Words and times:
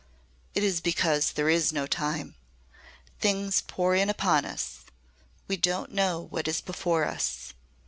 "It 0.55 0.63
is 0.63 0.81
because 0.81 1.33
there 1.33 1.47
is 1.47 1.71
no 1.71 1.85
time. 1.85 2.33
Things 3.19 3.61
pour 3.67 3.93
in 3.93 4.09
upon 4.09 4.45
us. 4.45 4.79
We 5.47 5.57
don't 5.57 5.91
know 5.91 6.21
what 6.31 6.47
is 6.47 6.59
before 6.59 7.05
us. 7.05 7.53